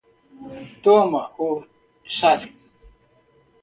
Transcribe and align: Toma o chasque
Toma 0.83 1.23
o 1.37 1.49
chasque 2.15 2.51